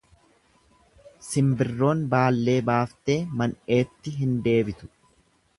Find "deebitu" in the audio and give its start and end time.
4.49-4.95